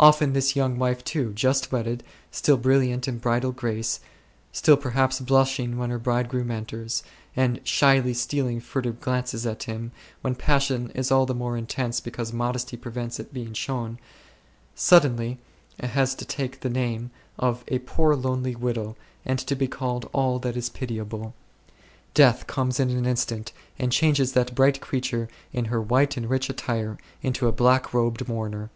[0.00, 4.00] Often this young wife too, just wedded, still brilliant in bridal grace,
[4.50, 7.04] still perhaps blushing when her bridegroom enters,
[7.36, 12.32] and shyly stealing furtive glances at him, when passion is all the more intense because
[12.32, 14.00] modesty prevents it being shown,
[14.74, 15.38] suddenly
[15.78, 20.56] has to take the name of a poor lonely widow and be called all that
[20.56, 21.34] is pitiable.
[22.14, 26.50] Death comes in an instant and changes that bright creature in her white and rich
[26.50, 28.70] attire into a black robed mourner.